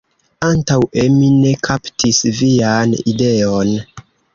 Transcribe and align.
Antaŭe 0.47 1.03
mi 1.19 1.29
ne 1.43 1.53
kaptis 1.69 2.25
vian 2.43 3.01
ideon. 3.17 3.77